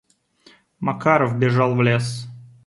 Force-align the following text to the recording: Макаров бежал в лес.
Макаров 0.79 1.37
бежал 1.37 1.75
в 1.75 1.83
лес. 1.83 2.25